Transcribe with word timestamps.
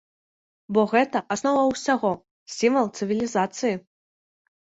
Бо 0.75 0.81
гэта 0.93 1.21
аснова 1.35 1.61
ўсяго, 1.71 2.11
сімвал 2.55 2.87
цывілізацыі. 3.01 3.75